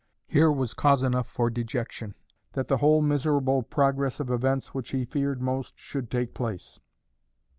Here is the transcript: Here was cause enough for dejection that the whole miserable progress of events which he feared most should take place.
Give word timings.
Here 0.27 0.51
was 0.51 0.73
cause 0.73 1.03
enough 1.03 1.27
for 1.27 1.51
dejection 1.51 2.15
that 2.53 2.67
the 2.69 2.77
whole 2.77 3.03
miserable 3.03 3.61
progress 3.61 4.19
of 4.19 4.31
events 4.31 4.73
which 4.73 4.89
he 4.89 5.05
feared 5.05 5.39
most 5.39 5.77
should 5.77 6.09
take 6.09 6.33
place. 6.33 6.79